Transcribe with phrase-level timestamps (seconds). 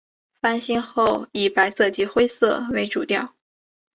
[0.41, 3.35] 翻新后以白色及灰色为主调。